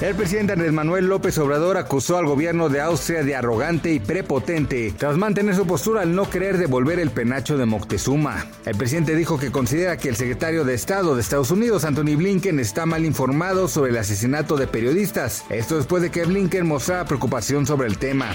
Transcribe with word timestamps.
El 0.00 0.14
presidente 0.14 0.52
Andrés 0.52 0.72
Manuel 0.72 1.08
López 1.08 1.36
Obrador 1.38 1.76
acusó 1.76 2.18
al 2.18 2.26
gobierno 2.26 2.68
de 2.68 2.80
Austria 2.80 3.24
de 3.24 3.34
arrogante 3.34 3.92
y 3.92 3.98
prepotente 3.98 4.94
tras 4.96 5.16
mantener 5.16 5.56
su 5.56 5.66
postura 5.66 6.02
al 6.02 6.14
no 6.14 6.30
querer 6.30 6.56
devolver 6.56 7.00
el 7.00 7.10
penacho 7.10 7.58
de 7.58 7.66
Moctezuma. 7.66 8.46
El 8.64 8.76
presidente 8.76 9.16
dijo 9.16 9.40
que 9.40 9.50
considera 9.50 9.96
que 9.96 10.08
el 10.08 10.14
secretario 10.14 10.64
de 10.64 10.74
Estado 10.74 11.16
de 11.16 11.20
Estados 11.20 11.50
Unidos, 11.50 11.84
Anthony 11.84 12.14
Blinken, 12.16 12.60
está 12.60 12.86
mal 12.86 13.04
informado 13.04 13.66
sobre 13.66 13.90
el 13.90 13.96
asesinato 13.96 14.56
de 14.56 14.68
periodistas. 14.68 15.42
Esto 15.50 15.76
después 15.76 16.00
de 16.00 16.10
que 16.10 16.24
Blinken 16.24 16.64
mostrara 16.64 17.04
preocupación 17.04 17.66
sobre 17.66 17.88
el 17.88 17.98
tema. 17.98 18.28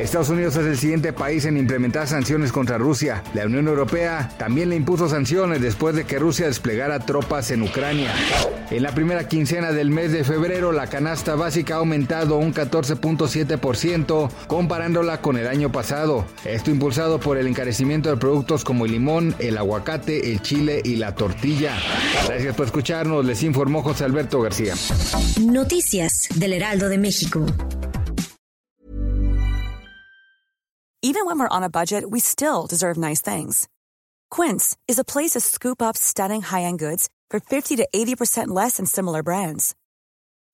Estados 0.00 0.30
Unidos 0.30 0.56
es 0.56 0.64
el 0.64 0.78
siguiente 0.78 1.12
país 1.12 1.44
en 1.44 1.58
implementar 1.58 2.08
sanciones 2.08 2.52
contra 2.52 2.78
Rusia. 2.78 3.22
La 3.34 3.44
Unión 3.44 3.68
Europea 3.68 4.30
también 4.38 4.70
le 4.70 4.76
impuso 4.76 5.10
sanciones 5.10 5.60
después 5.60 5.94
de 5.94 6.04
que 6.04 6.18
Rusia 6.18 6.46
desplegara 6.46 7.00
tropas 7.00 7.50
en 7.50 7.60
Ucrania. 7.60 8.14
En 8.70 8.82
la 8.82 8.92
primera 8.92 9.28
quincena 9.28 9.72
del 9.72 9.90
mes 9.90 10.10
de 10.10 10.24
febrero, 10.24 10.72
la 10.86 10.90
canasta 10.90 11.34
básica 11.34 11.74
ha 11.74 11.78
aumentado 11.78 12.36
un 12.36 12.54
14.7% 12.54 14.30
comparándola 14.46 15.20
con 15.20 15.36
el 15.36 15.48
año 15.48 15.72
pasado. 15.72 16.24
Esto 16.44 16.70
impulsado 16.70 17.18
por 17.18 17.38
el 17.38 17.48
encarecimiento 17.48 18.08
de 18.08 18.16
productos 18.16 18.62
como 18.62 18.84
el 18.84 18.92
limón, 18.92 19.34
el 19.40 19.58
aguacate, 19.58 20.30
el 20.30 20.42
chile 20.42 20.80
y 20.84 20.94
la 20.94 21.16
tortilla. 21.16 21.76
Gracias 22.28 22.54
por 22.54 22.66
escucharnos, 22.66 23.24
les 23.24 23.42
informó 23.42 23.82
José 23.82 24.04
Alberto 24.04 24.40
García. 24.40 24.74
Noticias 25.40 26.28
del 26.36 26.52
Heraldo 26.52 26.88
de 26.88 26.98
México. 26.98 27.44
Even 31.02 31.26
when 31.26 31.40
we're 31.40 31.48
on 31.48 31.64
a 31.64 31.68
budget, 31.68 32.04
we 32.08 32.20
still 32.20 32.68
deserve 32.68 32.96
nice 32.96 33.20
things. 33.20 33.66
Quince 34.30 34.76
is 34.86 35.00
a 35.00 35.04
place 35.04 35.32
to 35.32 35.40
scoop 35.40 35.82
up 35.82 35.96
stunning 35.96 36.42
high-end 36.42 36.78
goods 36.78 37.08
for 37.28 37.40
50 37.40 37.74
to 37.74 37.88
80% 37.92 38.48
less 38.48 38.76
than 38.76 38.86
similar 38.86 39.24
brands. 39.24 39.74